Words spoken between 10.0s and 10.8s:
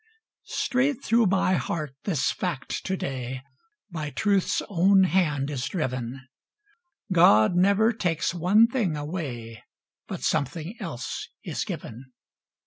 But something